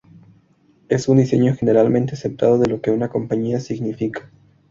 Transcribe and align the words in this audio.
Es 0.89 1.07
un 1.07 1.19
diseño 1.19 1.55
generalmente 1.55 2.15
aceptado 2.15 2.57
de 2.57 2.65
lo 2.67 2.81
que 2.81 2.89
una 2.89 3.09
compañía 3.09 3.59
"significa". 3.59 4.31